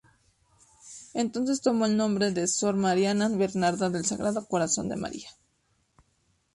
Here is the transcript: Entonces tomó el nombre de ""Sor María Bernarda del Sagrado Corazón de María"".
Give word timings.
Entonces 1.13 1.61
tomó 1.61 1.85
el 1.85 1.95
nombre 1.95 2.31
de 2.31 2.47
""Sor 2.47 2.75
María 2.75 3.13
Bernarda 3.13 3.91
del 3.91 4.03
Sagrado 4.03 4.47
Corazón 4.47 4.89
de 4.89 4.95
María"". 4.95 5.29